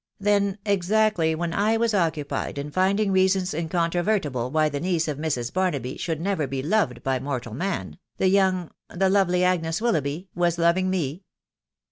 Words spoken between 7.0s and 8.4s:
by mortal man, the